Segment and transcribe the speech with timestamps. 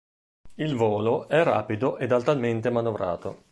[0.55, 3.43] Il volo è rapido ed altamente manovrato.